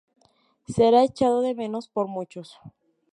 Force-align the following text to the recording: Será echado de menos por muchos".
Será 0.75 1.03
echado 1.03 1.41
de 1.41 1.53
menos 1.53 1.87
por 1.87 2.07
muchos". 2.07 2.57